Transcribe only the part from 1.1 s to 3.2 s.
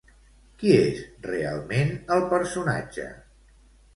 realment el personatge?